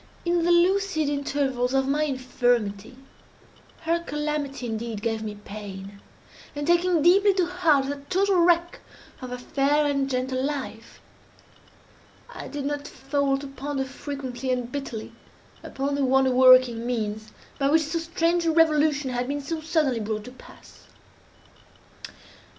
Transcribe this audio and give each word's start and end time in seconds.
In 0.25 0.43
the 0.43 0.51
lucid 0.51 1.09
intervals 1.09 1.75
of 1.75 1.87
my 1.87 2.05
infirmity, 2.05 2.97
her 3.81 3.99
calamity, 3.99 4.65
indeed, 4.65 5.03
gave 5.03 5.21
me 5.21 5.35
pain, 5.35 6.01
and, 6.55 6.65
taking 6.65 7.03
deeply 7.03 7.35
to 7.35 7.45
heart 7.45 7.85
that 7.85 8.09
total 8.09 8.39
wreck 8.43 8.79
of 9.21 9.29
her 9.29 9.37
fair 9.37 9.85
and 9.85 10.09
gentle 10.09 10.41
life, 10.43 10.99
I 12.33 12.47
did 12.47 12.65
not 12.65 12.87
fail 12.87 13.37
to 13.37 13.45
ponder, 13.47 13.85
frequently 13.85 14.49
and 14.49 14.71
bitterly, 14.71 15.11
upon 15.61 15.93
the 15.93 16.03
wonder 16.03 16.31
working 16.31 16.83
means 16.83 17.31
by 17.59 17.69
which 17.69 17.83
so 17.83 17.99
strange 17.99 18.43
a 18.47 18.51
revolution 18.51 19.11
had 19.11 19.27
been 19.27 19.39
so 19.39 19.61
suddenly 19.61 19.99
brought 19.99 20.23
to 20.23 20.31
pass. 20.31 20.87